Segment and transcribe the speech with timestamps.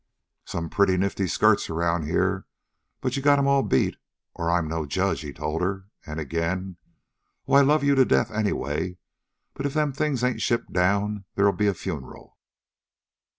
[0.45, 2.47] "Some pretty nifty skirts around here,
[3.01, 3.97] but you've got 'em all beat,
[4.33, 5.89] or I'm no judge," he told her.
[6.07, 6.77] And again:
[7.47, 8.97] "Oh, I love you to death anyway.
[9.53, 12.39] But if them things ain't shipped down there'll be a funeral."